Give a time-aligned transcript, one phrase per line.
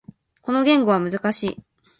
[0.41, 1.57] この言語は難しい。